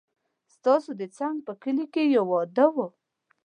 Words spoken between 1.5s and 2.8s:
کلي کې يو واده و